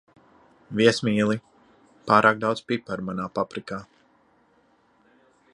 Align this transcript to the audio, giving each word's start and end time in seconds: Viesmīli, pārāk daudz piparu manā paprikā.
Viesmīli, 0.79 1.35
pārāk 2.09 2.41
daudz 2.45 2.65
piparu 2.71 3.07
manā 3.11 3.31
paprikā. 3.39 3.81